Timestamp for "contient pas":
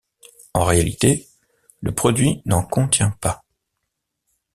2.63-3.43